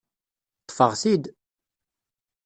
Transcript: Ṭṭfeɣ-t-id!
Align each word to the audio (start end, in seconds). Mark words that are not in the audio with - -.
Ṭṭfeɣ-t-id! 0.63 1.23